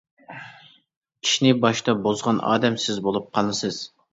[1.27, 3.83] ئىشنى باشتا بۇزغان ئادەم سىز بولۇپ قالىسىز.